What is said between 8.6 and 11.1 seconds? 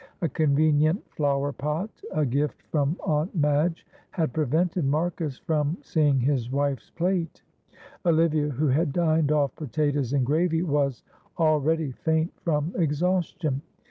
had dined off potatoes and gravy, was